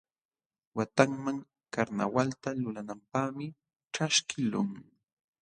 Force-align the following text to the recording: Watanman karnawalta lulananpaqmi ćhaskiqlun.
Watanman 0.77 1.37
karnawalta 1.73 2.49
lulananpaqmi 2.61 3.45
ćhaskiqlun. 3.93 4.69